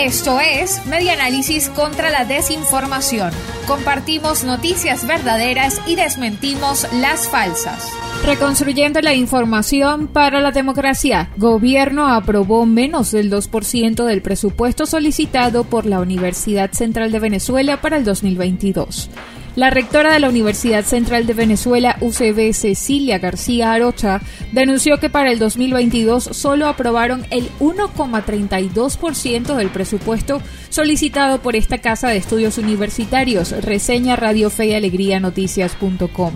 [0.00, 3.30] Esto es Media Análisis contra la Desinformación.
[3.66, 7.92] Compartimos noticias verdaderas y desmentimos las falsas.
[8.24, 15.86] Reconstruyendo la información para la democracia, gobierno aprobó menos del 2% del presupuesto solicitado por
[15.86, 19.10] la Universidad Central de Venezuela para el 2022.
[19.54, 25.30] La rectora de la Universidad Central de Venezuela, UCB, Cecilia García Arocha, denunció que para
[25.30, 30.40] el 2022 solo aprobaron el 1,32% del presupuesto
[30.70, 36.32] solicitado por esta Casa de Estudios Universitarios, reseña Radio Fe y Alegría Noticias.com.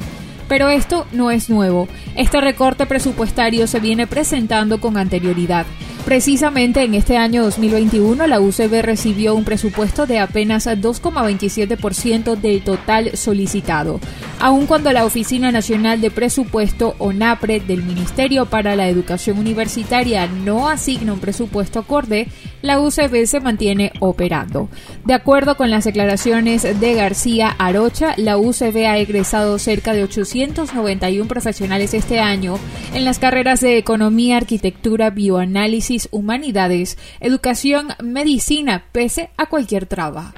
[0.46, 1.88] Pero esto no es nuevo.
[2.16, 5.64] Este recorte presupuestario se viene presentando con anterioridad.
[6.06, 13.16] Precisamente en este año 2021 la UCB recibió un presupuesto de apenas 2,27% del total
[13.16, 13.98] solicitado,
[14.38, 20.68] aun cuando la Oficina Nacional de Presupuesto ONAPRE del Ministerio para la Educación Universitaria no
[20.68, 22.28] asigna un presupuesto acorde,
[22.62, 24.68] la UCB se mantiene operando.
[25.04, 31.26] De acuerdo con las declaraciones de García Arocha, la UCB ha egresado cerca de 891
[31.26, 32.60] profesionales este año
[32.94, 40.34] en las carreras de Economía, Arquitectura, Bioanálisis, humanidades, educación, medicina, pese a cualquier traba.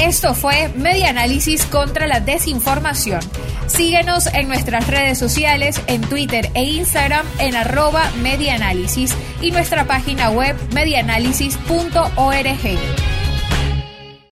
[0.00, 3.20] Esto fue Media Análisis contra la Desinformación.
[3.66, 10.30] Síguenos en nuestras redes sociales, en Twitter e Instagram en arroba medianálisis y nuestra página
[10.30, 13.09] web medianálisis.org.